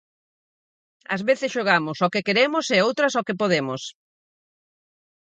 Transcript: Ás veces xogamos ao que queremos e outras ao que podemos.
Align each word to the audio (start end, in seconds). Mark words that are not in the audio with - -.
Ás 1.13 1.21
veces 1.29 1.53
xogamos 1.55 1.97
ao 1.99 2.11
que 2.13 2.25
queremos 2.27 2.65
e 2.75 2.77
outras 2.87 3.13
ao 3.15 3.25
que 3.27 3.39
podemos. 3.41 3.81